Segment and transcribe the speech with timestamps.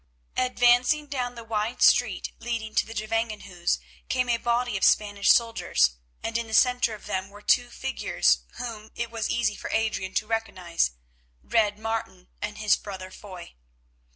[0.37, 3.77] Advancing down the wide street leading to the Gevangenhuis
[4.09, 5.91] came a body of Spanish soldiers,
[6.23, 10.15] and in the centre of them were two figures whom it was easy for Adrian
[10.15, 13.53] to recognise—Red Martin and his brother Foy.